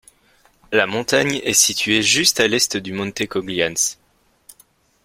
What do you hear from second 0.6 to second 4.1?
La montagne est située juste à l'est du monte Coglians.